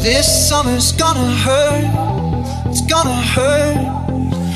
[0.00, 1.84] This summer's gonna hurt.
[2.66, 3.76] It's gonna hurt.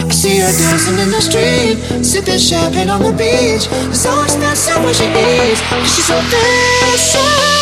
[0.00, 3.66] I see her dancing in the street, sipping champagne on the beach.
[3.90, 5.58] It's so expensive where she is.
[5.94, 7.61] she's so fancy.